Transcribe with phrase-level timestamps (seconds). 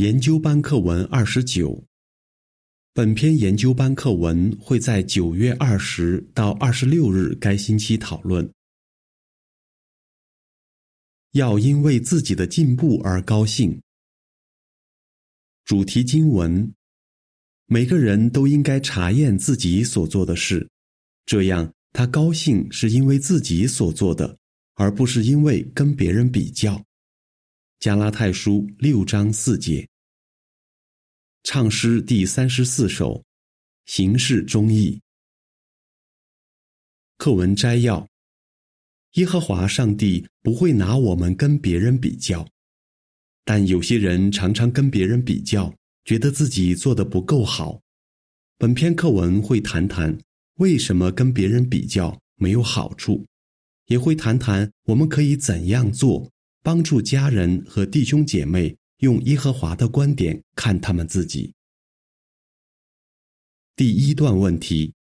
[0.00, 1.84] 研究班课文二十九。
[2.94, 8.50] 本篇研究班课文会在九月二十到二十六日该星期讨论。
[11.32, 13.78] 要因为自己的进步而高兴。
[15.66, 16.72] 主题经文：
[17.66, 20.66] 每个人都应该查验自己所做的事，
[21.26, 24.38] 这样他高兴是因为自己所做的，
[24.76, 26.82] 而不是因为跟别人比较。
[27.80, 29.88] 加拉太书六章四节。
[31.42, 33.24] 唱诗第三十四首，
[33.86, 35.00] 形式中义。
[37.16, 38.06] 课文摘要：
[39.12, 42.46] 耶和华上帝不会拿我们跟别人比较，
[43.46, 45.74] 但有些人常常跟别人比较，
[46.04, 47.80] 觉得自己做的不够好。
[48.58, 50.14] 本篇课文会谈谈
[50.56, 53.24] 为什么跟别人比较没有好处，
[53.86, 56.30] 也会谈谈我们可以怎样做，
[56.62, 58.76] 帮助家人和弟兄姐妹。
[59.00, 61.54] 用耶和华的观点看他们自己。
[63.74, 64.92] 第一段问题：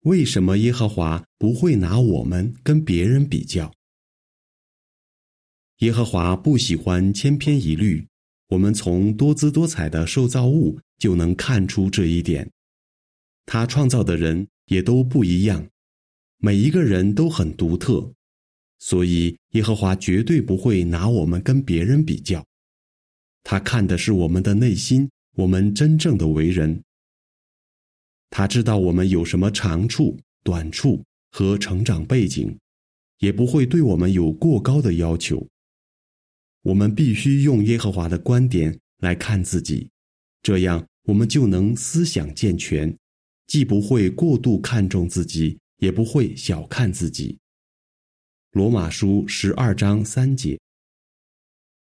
[0.00, 3.72] 为什么耶和华不会拿我们跟别人比较？
[5.78, 8.04] 耶和华不喜欢千篇一律，
[8.48, 12.50] 我们从多姿多彩的受造物就能看出这一点。
[13.46, 15.68] 他创造的人也都不一样，
[16.38, 18.12] 每一个人都很独特，
[18.78, 22.44] 所以耶和华绝对不会拿我们跟别人比较。
[23.42, 26.82] 他看的是我们的内心，我们真正的为人。
[28.30, 32.58] 他知道我们有什么长处、短处和成长背景，
[33.18, 35.46] 也不会对我们有过高的要求。
[36.62, 39.90] 我们必须用耶和华的观点来看自己，
[40.42, 42.96] 这样我们就能思想健全，
[43.46, 47.38] 既不会过度看重自己，也不会小看自己。
[48.54, 50.56] 罗马书十二章三节。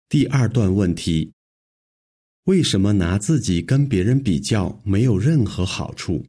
[0.08, 1.30] 第二段问题。
[2.44, 6.24] 为什么拿自己跟别人比较没有任何好处？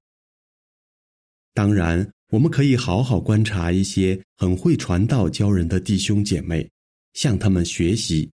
[1.54, 6.70] 当然，我们可以好好观察一些很会传道教人的弟兄姐妹，
[7.14, 8.30] 向他们学习，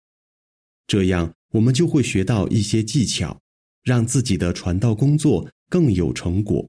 [0.86, 3.36] 这样我们就会学到一些技巧，
[3.82, 6.64] 让自己的传道工作更有成果。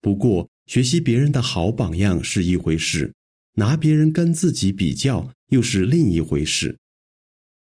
[0.00, 3.12] 不过，学习别人的好榜样是一回事，
[3.54, 6.78] 拿别人跟自己比较又是另一回事。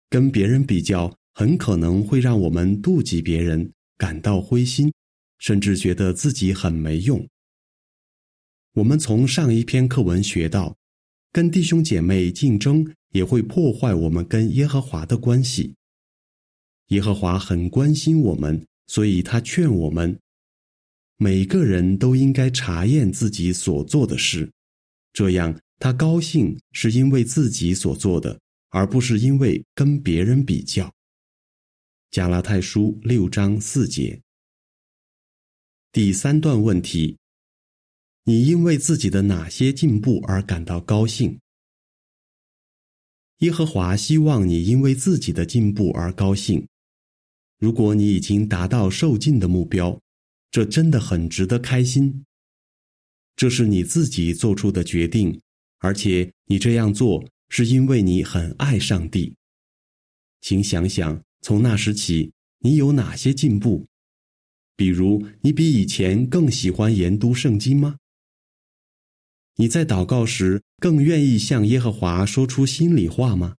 [0.10, 1.16] 跟别人比较。
[1.38, 4.94] 很可能会让我们妒忌别人，感到灰心，
[5.38, 7.28] 甚至觉得自己很没用。
[8.76, 10.78] 我们从上一篇课文学到，
[11.34, 15.76] 跟弟兄姐妹竞争也会破坏我们跟耶和华的关系。
[16.88, 20.18] 耶和华很关心我们，所以他劝我们，
[21.18, 24.50] 每个人都应该查验自己所做的事，
[25.12, 30.94] 这样他高兴是因为自己所做的，而不是因为跟别人比较。
[32.12, 34.22] 加拉太书六章四节。
[35.92, 37.18] 第三段问题：
[38.24, 41.40] 你因为自己的哪些进步而感到高兴？
[43.40, 46.66] 耶和华希望你因为自己的进步而高兴。
[47.58, 50.02] 如果你已经达到受尽的目标，
[50.52, 52.26] 这真的很值得开心。
[53.36, 55.42] 这是你自己做出的决定，
[55.86, 59.36] 而且你这样做是因为你很爱上帝。
[60.42, 61.22] 请想想。
[61.42, 62.32] 从那时起，
[62.62, 63.86] 你有哪些进步？
[64.76, 67.98] 比如，你比以前更喜欢研读圣经吗？
[69.58, 73.58] 你在祷告时更愿意向耶和华说出心里话吗？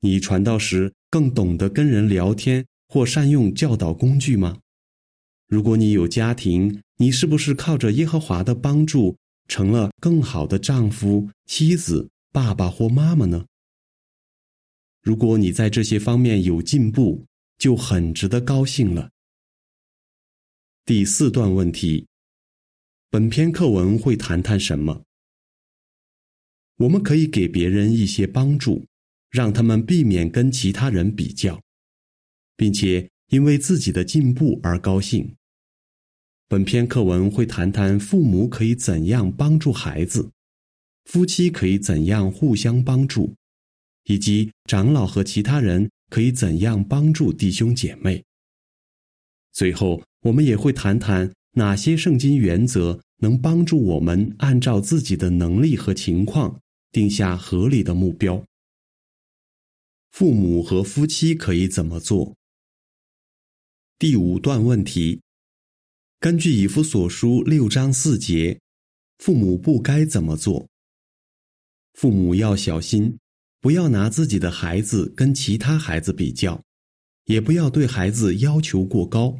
[0.00, 4.58] 你传道时更懂得跟人聊天或善用教导工具吗？
[5.48, 9.16] 如果你有家庭，你是不是靠着耶和华的帮助
[9.48, 13.46] 成了更好的丈夫、妻子、爸爸或妈妈呢？
[15.02, 17.24] 如果你在这些方面有进步，
[17.58, 19.10] 就很值得高兴了。
[20.84, 22.06] 第四段问题，
[23.10, 25.04] 本篇课文会谈谈什么？
[26.76, 28.84] 我们可以给别人一些帮助，
[29.30, 31.62] 让他们避免跟其他人比较，
[32.56, 35.34] 并且因为自己的进步而高兴。
[36.48, 40.30] 本篇课文会谈谈父母可以怎样帮助孩子，
[41.06, 43.34] 夫妻可以怎样互相帮助。
[44.04, 48.24] 以及长老和其他人可以怎样帮助弟兄姐妹？
[49.52, 56.60] 最后，我们也会谈谈哪些圣经原则能帮助我们按照自己的能力和情况
[56.92, 58.40] 定下合理的目标。
[60.12, 62.36] 父母和夫妻可以怎么做？
[63.98, 65.20] 第五段问题：
[66.26, 68.60] 根据以弗所书六章四节，
[69.18, 70.66] 父母不该怎么做？
[71.94, 73.16] 父母要小心。
[73.60, 76.60] 不要拿自己的孩子跟其他孩子比较，
[77.26, 79.38] 也不要对孩子要求过高，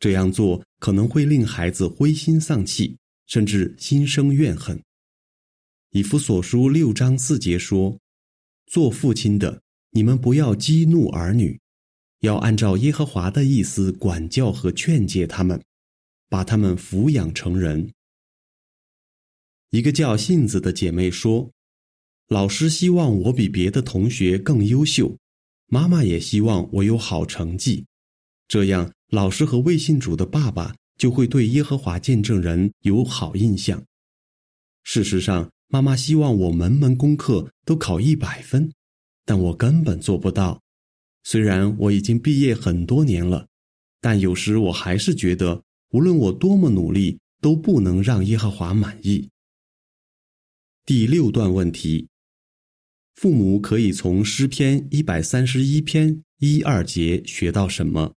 [0.00, 2.96] 这样做可能会令孩子灰心丧气，
[3.28, 4.82] 甚至心生怨恨。
[5.90, 7.96] 以弗所书六章四节说
[8.66, 9.62] ：“做父亲的，
[9.92, 11.60] 你们不要激怒儿女，
[12.22, 15.62] 要按照耶和华的意思管教和劝诫他们，
[16.28, 17.92] 把他们抚养成人。”
[19.70, 21.50] 一个叫杏子的姐妹说
[22.28, 25.16] ：“老师希望我比别的同学更优秀。”
[25.68, 27.84] 妈妈也希望我有好成绩，
[28.46, 33.84] 这样老师和未信主的爸爸就会对耶和华见证人有好印象。
[34.84, 38.72] 事实上，妈妈希望我门门功课都考一百分，
[39.24, 40.62] 但我根本做不到。
[41.24, 43.48] 虽然我已经毕业很多年了，
[44.00, 49.28] 但有时我还是觉得，无论我多么努力，都不能让耶和华满意。
[50.84, 52.08] 第六段问题。
[53.16, 58.14] 父母可以从诗篇一百三十一篇一二节学到什么？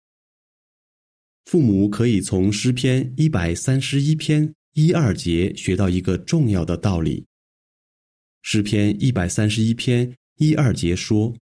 [1.45, 7.25] 父母可以从诗篇一百三十一篇一二节学到一个重要的道理。
[8.43, 11.35] 诗篇一百三十一篇一二节说：“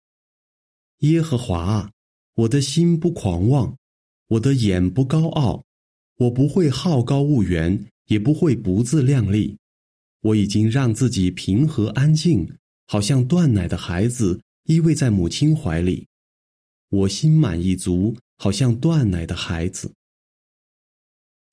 [1.00, 1.92] 耶和华啊，
[2.36, 3.78] 我的心不狂妄，
[4.28, 5.65] 我的眼不高傲，
[6.18, 9.58] 我不会好高骛远，也不会不自量力。
[10.22, 12.48] 我已经让自己平和安静。”
[12.88, 16.06] 好像断奶的孩子依偎在母亲怀里，
[16.90, 19.92] 我心满意足，好像断奶的孩子。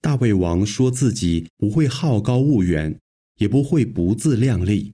[0.03, 3.01] 大卫王说自己不会好高骛远，
[3.39, 4.93] 也不会不自量力，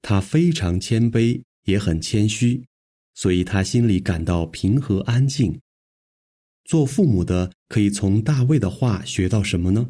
[0.00, 2.64] 他非常谦卑，也很谦虚，
[3.12, 5.60] 所以他心里感到平和安静。
[6.64, 9.88] 做父母的可以从大卫的话学到什么呢？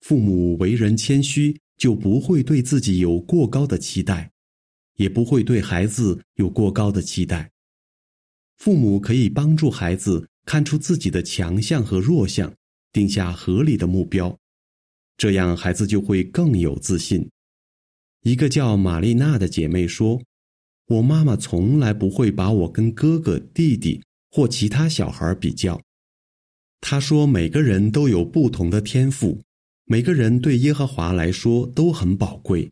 [0.00, 1.60] 父母为人谦虚。
[1.76, 4.30] 就不会对自己有过高的期待，
[4.94, 7.50] 也不会对孩子有过高的期待。
[8.58, 12.54] 父母可以帮助孩子看出自己的强项和弱项，
[12.92, 14.38] 定下合理的目标，
[15.16, 17.28] 这样孩子就会更有自信。
[18.22, 20.22] 一个叫玛丽娜的姐妹说
[20.86, 24.00] ：“我妈妈从来不会把我跟哥哥、弟弟
[24.34, 25.80] 或其他小孩比较。
[26.80, 29.40] 他说每个人都有不同的天赋。”
[29.86, 32.70] 每个人对耶和华来说都很宝贵，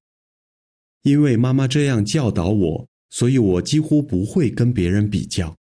[1.02, 5.54] 因为妈妈这样教导我，所以我几乎不会跟别人比较。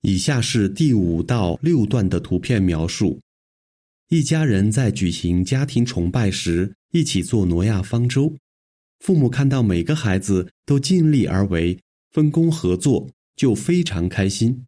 [0.00, 3.20] 以下是第五到六段的图片描述：
[4.08, 8.34] 一家人在举行家庭崇拜时，一起做挪亚方舟。
[8.98, 11.78] 父母看到每个孩子都尽力而为，
[12.10, 13.08] 分工合作，
[13.38, 14.66] 就非常开心。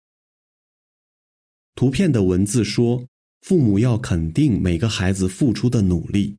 [1.75, 3.06] 图片的文字说。
[3.43, 6.37] 父母要肯定每个孩子付出的努力。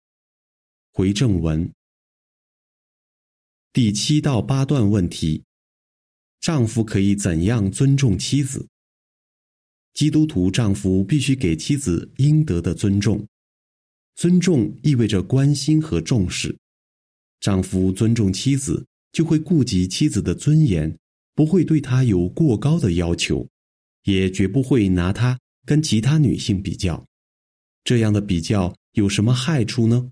[0.91, 1.73] 回正文
[3.73, 5.43] 第七到八段问题：
[6.39, 8.67] 丈夫可以怎样尊重妻子？
[9.95, 13.27] 基督徒丈夫必须给妻子应得的尊重。
[14.13, 16.55] 尊重意味着关心和重视。
[17.39, 20.95] 丈夫尊重妻子，就会顾及妻子的尊严，
[21.35, 23.47] 不会对她有过高的要求，
[24.03, 25.37] 也绝不会拿她。
[25.63, 27.05] 跟其他女性比较，
[27.83, 30.09] 这样的比较有什么害处呢？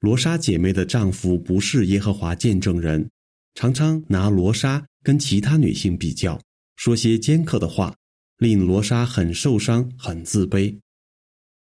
[0.00, 3.08] 罗莎姐妹的丈夫不是耶和华见证人，
[3.54, 6.38] 常常拿罗莎跟其他女性比较，
[6.76, 7.94] 说些尖刻的话，
[8.38, 10.76] 令罗莎很受伤、很自卑。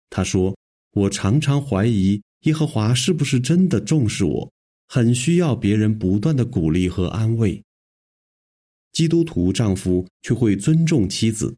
[0.09, 0.57] 她说
[0.93, 4.51] ：“我常常怀疑耶和华是不是真的重视我，
[4.87, 7.63] 很需要别人不断的鼓励和安慰。”
[8.97, 11.55] 基督徒丈夫却会尊重妻子。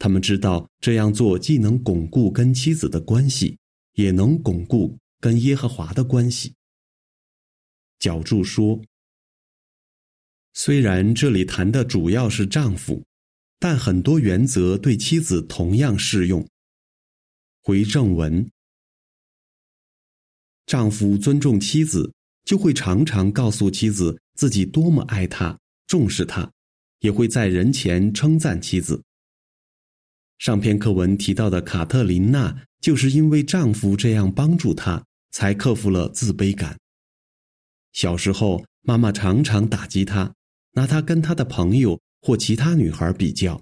[0.00, 3.56] 他们知道这样做既能巩固跟妻子的关系，
[3.92, 6.52] 也能巩固跟耶和华的关系。
[8.00, 8.82] 角柱说
[10.54, 13.00] ：“虽然这里谈的主要是丈夫，
[13.60, 16.44] 但很多原则对妻子同样适用。”
[17.62, 18.50] 回正文：
[20.66, 22.12] 丈夫尊重妻子，
[22.42, 26.50] 就会常常告诉妻子自己多么爱她、重视她，
[27.02, 29.00] 也会在人前称赞妻子。
[30.38, 36.76] 上篇课文提到的卡特琳娜，就是因为丈夫这样帮助她，才克服了自卑感。
[37.92, 40.32] 小时候，妈妈常常打击她，
[40.72, 43.60] 拿她跟她的朋友或其他女孩比较，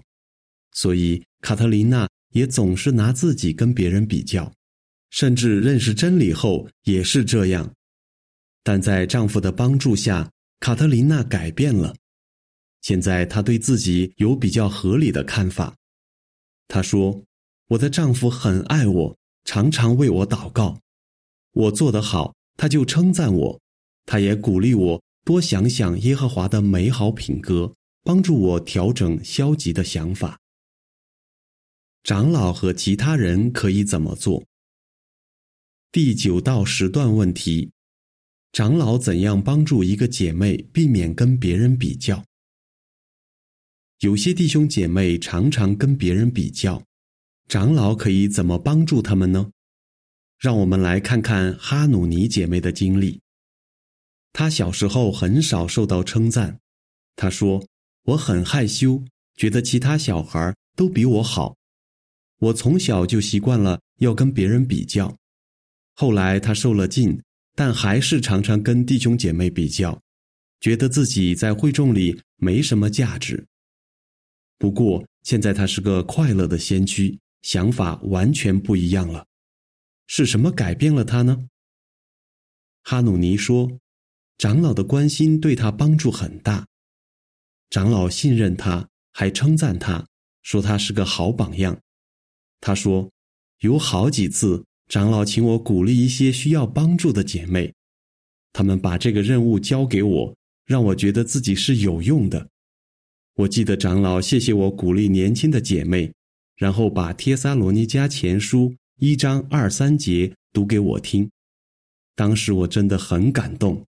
[0.71, 4.51] 所以卡特琳娜也总是拿自己跟别人比较，
[5.09, 7.71] 甚至认识真理后也是这样。
[8.63, 11.95] 但在丈夫的帮助下，卡特琳娜改变了，
[12.81, 15.75] 现在她对自己有比较合理的看法。
[16.67, 17.23] 她说
[17.69, 20.79] ：“我的丈夫很爱我，常常为我祷告。
[21.53, 23.59] 我做得好，他就称赞我；
[24.05, 27.73] 他也鼓励我多想想耶和华的美好品格，
[28.03, 30.39] 帮助我调整消极的想法。
[32.03, 34.43] 长老和其他人可以怎么做？
[35.91, 37.69] 第九到十段问题：
[38.53, 42.23] 长老怎样帮助一个姐妹避免跟别人比较？
[44.01, 46.81] 有些弟兄姐妹常常跟别人比较，
[47.47, 49.51] 长老可以怎么帮助他们呢？
[50.39, 53.21] 让我们来看看哈努尼姐妹的经历。
[54.33, 56.59] 她小时候很少受到称赞，
[57.15, 57.63] 她说
[58.05, 58.99] ：“我很害羞，
[59.35, 61.55] 觉得其他小孩都比我好。
[62.39, 65.15] 我从小就习惯了要跟别人比较。
[65.93, 67.21] 后来她受了劲，
[67.53, 70.01] 但还是常常跟弟兄姐妹比较，
[70.59, 73.45] 觉得自己在会众里没什么价值。”
[74.61, 79.25] 不过，现在他是个快乐的先驱，想法完全不一样了。
[80.05, 81.47] 是什么改变了他呢？
[82.83, 83.79] 哈努尼说
[84.37, 86.67] ：“长老的关心对他帮助很大，
[87.71, 90.07] 长老信任他，还称赞他，
[90.43, 91.75] 说他是个好榜样。”
[92.61, 93.09] 他说
[93.61, 97.73] ：“有好几次，长老请我鼓励一些需要帮助的姐妹，
[98.53, 102.47] 他们把这个任务交给我，让我觉得自己是有用的。”
[103.35, 106.11] 我记得长老谢谢我鼓励年轻的姐妹，
[106.57, 108.69] 然后把《帖撒罗尼迦前书》
[108.99, 111.29] 一章二三节读给我听。
[112.13, 113.85] 当时我真的很感动，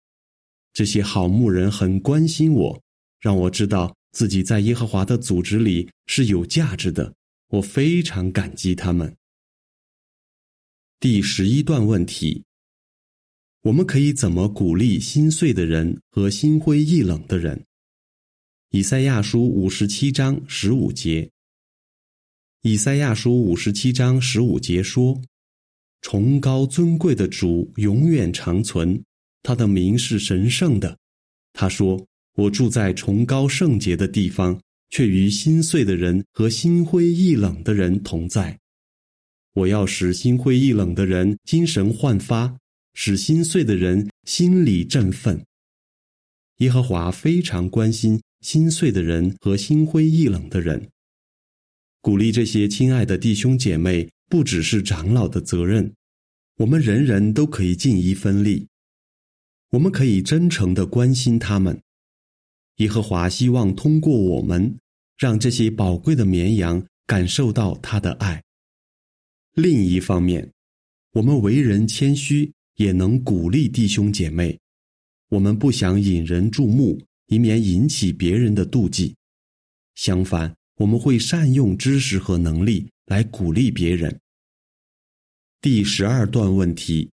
[0.74, 2.82] 这些好牧人很关心我，
[3.20, 7.14] 让我知道自己在耶和华的组织里是有价值的。
[7.50, 9.16] 我非常感激他们。
[11.00, 12.44] 第十一段问题：
[13.62, 17.64] 我们可以怎么鼓励心碎的人和心灰意冷的人？
[18.78, 21.28] 以赛亚书五十七章十五节。
[22.62, 25.20] 以赛亚书五十七章十五节说
[26.04, 29.02] ：“崇高尊贵的主永远长存，
[29.42, 30.96] 他的名是神圣的。
[31.54, 32.06] 他说：
[32.36, 38.56] 我住在崇高圣洁的地方，却与心碎的人和心灰意冷的人同在。
[39.54, 42.56] 我要使心灰意冷的人精神焕发，
[42.94, 45.44] 使心碎的人心里振奋。
[46.58, 50.90] 耶和华非常关心。”心碎的人和心灰意冷的人，
[52.02, 55.94] 鼓励这些亲爱的弟兄姐妹，不只是长老的责任，
[56.58, 58.68] 我们人人都可以尽一份力。
[59.72, 61.82] 我们可以真诚的关心他们。
[62.78, 64.78] 耶和华希望通过我们，
[65.18, 68.44] 让这些宝贵的绵羊感受到他的爱。
[69.54, 70.52] 另一方面，
[71.14, 74.58] 我们为人谦虚，也能鼓励弟兄姐妹。
[75.30, 77.02] 我们不想引人注目。
[77.28, 79.16] 以免引起别人的妒忌。
[79.96, 84.20] 相反，我们会善用知识和能力来鼓励别人。
[85.62, 87.10] 第十二段问题：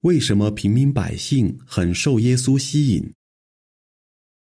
[0.00, 3.12] 为什么平民百姓很受耶稣吸引？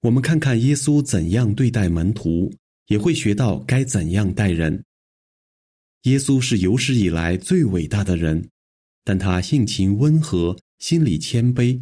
[0.02, 2.52] 我们看看耶稣怎样对待门徒，
[2.88, 4.84] 也会学到该怎样待人。
[6.04, 8.50] 耶稣是有史以来最伟大的人，
[9.04, 11.80] 但他性情温和，心里谦卑。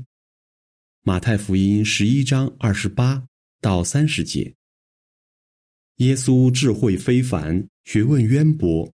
[1.10, 3.26] 马太福音十一章二十八
[3.62, 4.54] 到三十节。
[5.96, 8.88] 耶稣智慧非凡，学问渊博，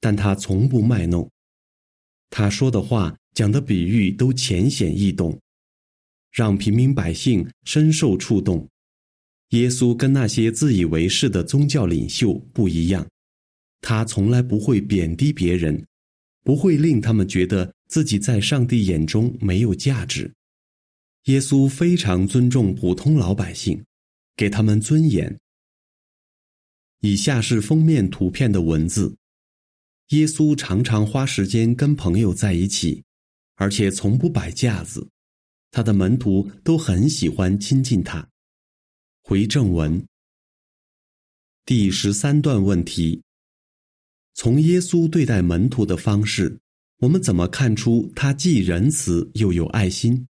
[0.00, 1.30] 但他从不卖弄。
[2.28, 5.40] 他说的话、讲的比喻都浅显易懂，
[6.32, 8.68] 让平民百姓深受触动。
[9.50, 13.08] 耶稣跟那些自以为是的宗教领袖不一样，
[13.80, 15.86] 他从来不会贬低别人，
[16.42, 20.28] 不会令他们觉得自己在上帝眼中没有价值。
[21.30, 23.80] 耶稣非常尊重普通老百姓，
[24.34, 25.38] 给他们尊严。
[27.02, 29.16] 以下是封面图片的文字：
[30.08, 33.04] 耶稣常常花时间跟朋友在一起，
[33.54, 35.08] 而且从不摆架子。
[35.70, 38.28] 他的门徒都很喜欢亲近他。
[39.22, 40.04] 回正文。
[41.64, 43.22] 第十三段问题：
[44.34, 46.58] 从耶稣对待门徒的方式，
[46.98, 50.26] 我们怎么看出他既仁慈又有爱心？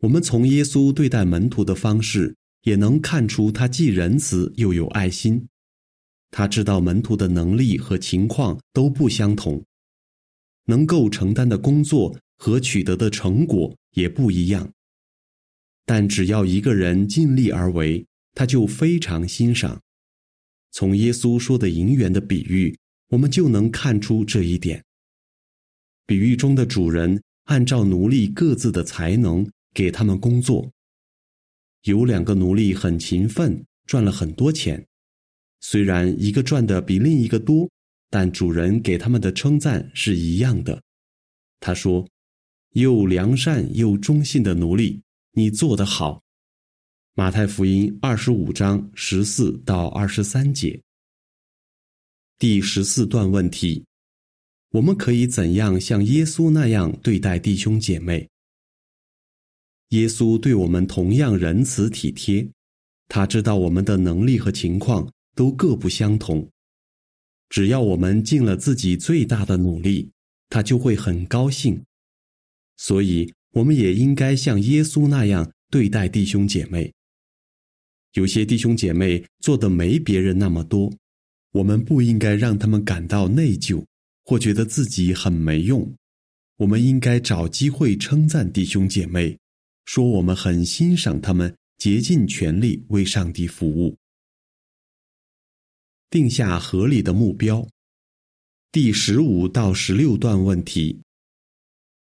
[0.00, 5.46] 我们从耶稣对待门徒的方式，也能看出他既仁慈又有爱心。
[6.30, 9.62] 他知道门徒的能力和情况都不相同，
[10.64, 14.70] 能够承担的工作和取得的成果也不一样。
[15.84, 19.78] 但只要一个人尽力而为，他就非常欣赏。
[20.70, 22.74] 从耶稣说的银元的比喻，
[23.08, 24.82] 我们就能看出这一点。
[26.06, 29.46] 比喻中的主人按照奴隶各自的才能。
[29.72, 30.70] 给他们工作。
[31.84, 34.84] 有两个奴隶很勤奋，赚了很多钱。
[35.60, 37.70] 虽然一个赚的比另一个多，
[38.08, 40.82] 但主人给他们的称赞是一样的。
[41.60, 42.06] 他说
[42.72, 45.00] ：“又良善又忠信的奴隶，
[45.32, 46.22] 你做得好。”
[47.14, 50.80] 马太福音二十五章十四到二十三节。
[52.38, 53.84] 第十四段问题：
[54.70, 58.26] 我们可以怎样像耶稣那样对待弟兄姐妹？
[59.90, 62.48] 耶稣对我们同样仁慈体贴，
[63.08, 66.48] 他知道我们的能力和情况都各不相同，
[67.48, 70.10] 只要我们尽了自己最大的努力，
[70.48, 71.80] 他就会很高兴。
[72.76, 76.92] 所以，我们也应该像耶稣那样对待弟兄姐妹。
[78.14, 80.92] 有些弟兄姐妹做的没别人那么多。
[81.52, 83.84] 我们不应该让他们感到内疚，
[84.24, 85.92] 或觉得自己很没用。
[86.58, 89.36] 我们应该找机会称赞弟兄姐妹，
[89.84, 93.96] 说我们很欣赏他们竭尽全力为上帝服务。
[96.08, 97.68] 定下合理的目标。
[98.72, 101.02] 第十五到十六段问题：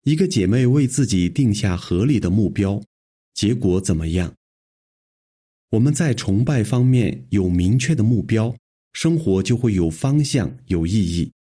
[0.04, 2.82] 一个姐妹为自己定下合理的目标，
[3.34, 4.36] 结果怎么样？
[5.70, 8.56] 我们在崇拜方面有明确的目标。
[8.94, 11.32] 生活就会有方向、有意义，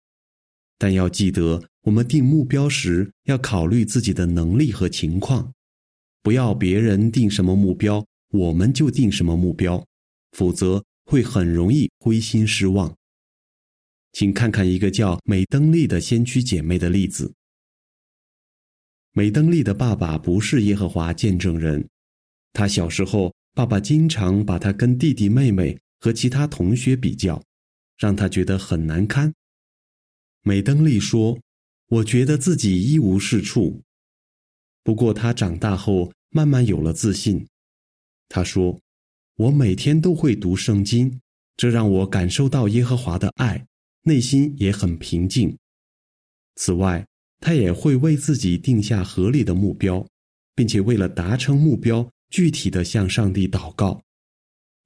[0.78, 5.52] 但要记得，我们定目标时要考虑自己的能力和情况，
[6.22, 9.86] 不要别人定什么目标，我们就定什么目标，
[10.32, 12.94] 否则会很容易灰心失望。
[14.12, 17.32] 请看看一个叫美登利的先驱姐妹的例子。
[19.12, 21.88] 美登利的爸爸不是耶和华见证人，
[22.52, 25.78] 他小时候，爸爸经常把他跟弟弟妹妹。
[26.02, 27.42] 和其他同学比较，
[27.98, 29.30] 让他觉得很难堪。
[30.42, 31.38] 美登利说
[31.88, 33.82] ：“我觉得自己一无是处。”
[34.82, 37.46] 不过他长大后慢慢有了自信。
[38.28, 38.78] 他说
[39.36, 41.20] ：“我每天都会读圣经，
[41.56, 43.66] 这让我感受到耶和华的爱，
[44.02, 45.56] 内心也很平静。
[46.56, 47.06] 此外，
[47.40, 50.06] 他也会为自己定下合理的目标，
[50.54, 54.00] 并且为了达成目标，具体的向上帝祷告。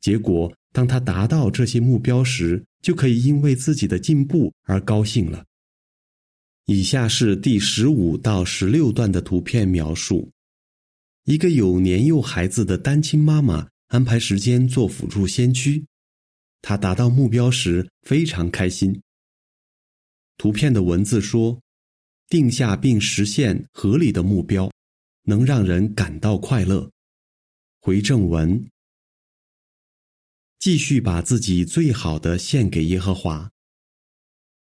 [0.01, 5.45] 结果。”当他达到这些目标时，就可以因为自己的进步而高兴了。
[6.67, 10.31] 以下是第十五到十六段的图片描述：
[11.25, 15.85] 一个有年幼孩子的单亲妈妈安排时间做辅助先驱，
[16.63, 18.99] 她达到目标时非常开心。
[20.39, 21.61] 图片的文字说
[22.29, 24.73] ：“定下并实现合理的目标，
[25.25, 26.91] 能让人感到快乐。”
[27.81, 28.67] 回正文。
[30.59, 33.51] 继续把自己最好的献给耶和华。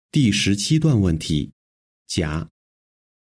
[0.09, 1.51] 第十七段问题：
[2.07, 2.49] 甲，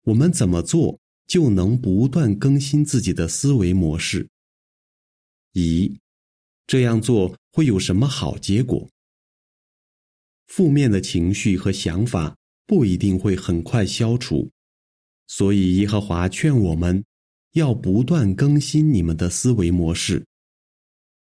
[0.03, 4.27] 我们怎么做就能不断更新自己的思维模式？
[5.53, 5.99] 乙，
[6.65, 8.87] 这样做会有什么好结果？
[10.47, 14.49] 负面的情绪和想法不一定会很快消除，
[15.27, 17.03] 所以耶和华劝我们
[17.53, 20.25] 要不断更新你们的思维模式。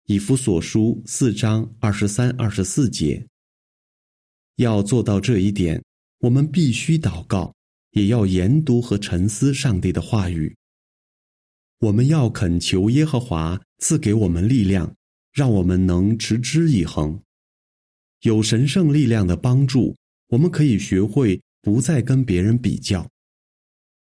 [0.06, 3.26] 以弗所书四章二十三、二十四节。
[4.56, 5.82] 要做到这一点，
[6.20, 7.54] 我们必须祷告，
[7.92, 10.54] 也要研读和沉思上帝的话语。
[11.78, 14.94] 我们要恳求耶和华赐给我们力量，
[15.32, 17.22] 让我们能持之以恒。
[18.20, 19.96] 有神圣力量的帮助，
[20.28, 23.08] 我们可以学会不再跟别人比较。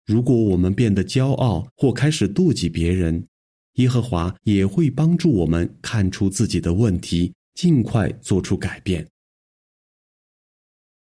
[0.05, 3.27] 如果我们变得骄傲或开始妒忌别人，
[3.73, 9.05] 耶和华也会帮助我们看出自己的问题，尽快做出改变。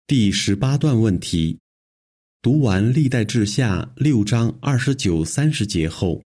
[0.07, 1.57] 第十八段问题：
[2.39, 6.21] 读完历代志下六章二十九、三十节后，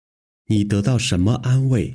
[0.48, 1.94] 你得到什么安慰？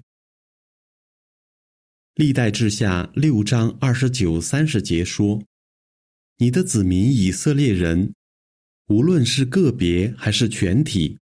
[2.17, 5.43] 历代志下六章二十九、三十节说
[6.37, 8.13] ：“你的子民以色列人，
[8.89, 11.17] 无论是个别还是全体。”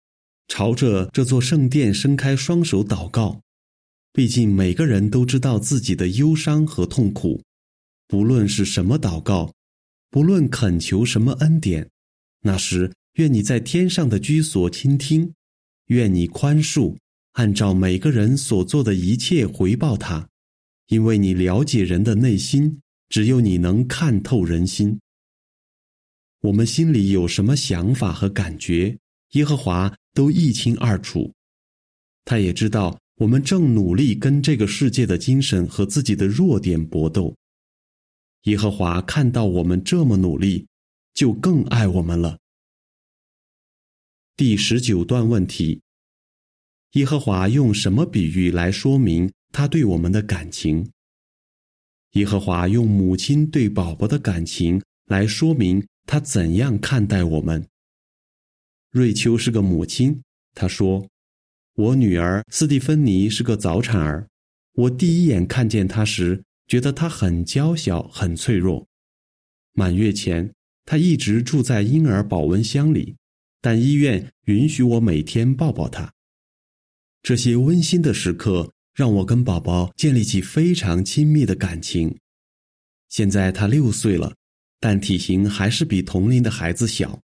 [0.50, 3.40] 朝着这座圣殿伸开双手祷告，
[4.12, 7.44] 毕竟每个人都知道自己的忧伤和痛苦。
[8.08, 9.54] 不论是什么祷告，
[10.10, 11.90] 不论恳求什么恩典，
[12.42, 15.34] 那时愿你在天上的居所倾听，
[15.88, 16.96] 愿你宽恕，
[17.34, 20.28] 按照每个人所做的一切回报他，
[20.88, 25.00] 因为你了解人的内心，只有你能看透人心。
[26.42, 28.98] 我们心里有什么想法和感觉，
[29.32, 29.94] 耶和华。
[30.14, 31.32] 都一清二楚，
[32.26, 37.36] 他也知道我们正努力跟这个世界的精神和自己的弱点搏斗。
[38.48, 40.68] 耶和华看到我们这么努力，
[41.14, 42.40] 就更爱我们了。
[44.38, 45.82] 第十九段问题：
[46.94, 50.90] 耶和华用什么比喻来说明他对我们的感情？
[52.12, 57.68] 耶和华用母亲对宝宝的感情来说明他怎样看待我们。
[58.92, 60.24] 瑞秋是个母亲，
[60.56, 61.06] 她说
[61.76, 64.30] ：“我女儿斯蒂芬妮是个早产儿，
[64.72, 68.86] 我第一眼看见她时，觉得他很娇小，很脆弱。
[69.74, 70.54] 满月前，
[70.86, 73.16] 他一直住在婴儿保温箱里，
[73.62, 76.12] 但医院允许我每天抱抱他。
[77.24, 82.18] 这些温馨的时刻让我跟宝宝建立起非常亲密的感情。
[83.10, 84.36] 现在他六岁了，
[84.80, 87.20] 但体型还是比同龄的孩子小。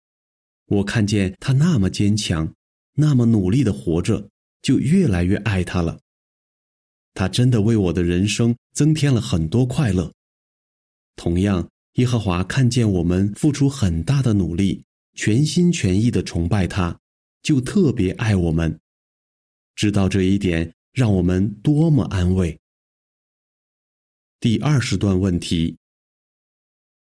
[0.66, 2.52] 我看见他那么坚强，
[2.94, 4.28] 那么努力的活着，
[4.62, 5.98] 就越来越爱他了。
[7.20, 10.10] 他真的为我的人生增添了很多快乐。
[11.16, 16.98] 同样，耶和华看见我们付出很大的努力，全心全意的崇拜他，
[17.42, 18.80] 就特别爱我们。
[19.74, 22.58] 知道这一点，让我们多么安慰。
[24.40, 25.76] 第二十段问题：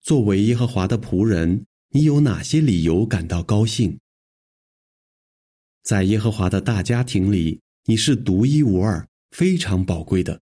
[0.02, 4.00] 作为耶和华的仆人，你有哪些理由感到高兴？
[5.84, 9.08] 在耶和华的大家庭里，你是独一无二。
[9.32, 10.42] 非常宝贵的，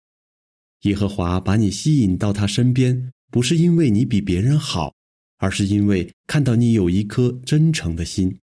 [0.81, 4.93] 耶和华把你吸引到他身边，不是因为你比别人好，
[5.37, 8.37] 而是因为看到你有一颗真诚的心，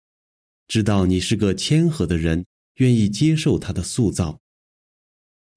[0.67, 2.45] 知道你是个谦和的人，
[2.75, 4.39] 愿意接受他的塑造。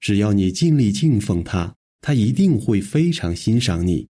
[0.01, 4.09] 只要你尽力敬奉他，他一定会非常欣赏你。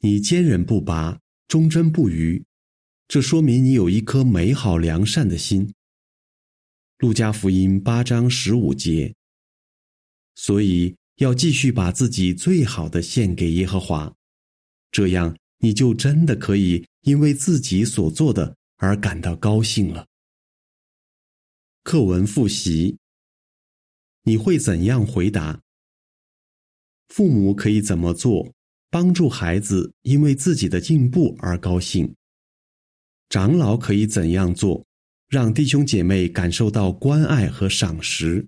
[0.00, 1.18] 你坚韧不拔，
[1.48, 2.40] 忠贞不渝，
[3.08, 5.68] 这说明你有一颗美好良善的心。
[6.98, 9.12] 路加福音八章十五节。
[10.38, 14.14] 所以要继续把自己最好的献给耶和华，
[14.92, 20.06] 这样你就真的可以因为自己所做的而感到高兴了。
[21.82, 22.96] 课文复习，
[24.22, 25.60] 你会怎样回答？
[27.08, 28.54] 父母可以怎么做
[28.90, 32.14] 帮助孩子因为自己的进步而高兴？
[33.28, 34.86] 长老可以怎样做
[35.26, 38.46] 让弟兄姐妹感受到关爱和赏识？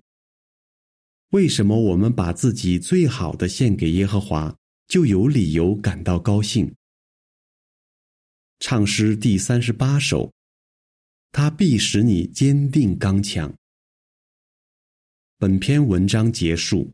[1.31, 4.53] 为什么我们把自己最好的献给耶和华，
[4.87, 6.73] 就有理由感到高兴？
[8.59, 10.31] 唱诗第三十八首，
[11.31, 13.53] 他必使你坚定刚强。
[15.37, 16.91] 本篇文章结束。